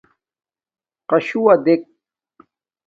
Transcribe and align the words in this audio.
قَشُوّا 1.09 1.53
دݵک. 1.65 1.81